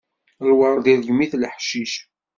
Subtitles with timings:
[0.49, 1.93] Lweṛd irgem-it leḥcic.